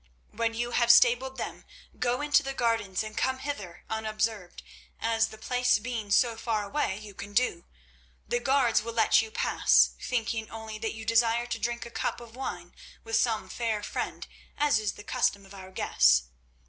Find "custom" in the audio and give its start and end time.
15.03-15.45